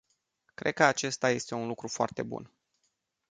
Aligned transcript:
Cred 0.55 0.73
că 0.73 0.83
acesta 0.83 1.29
este 1.29 1.55
un 1.55 1.67
lucru 1.67 1.87
foarte 1.87 2.21
bun. 2.23 2.51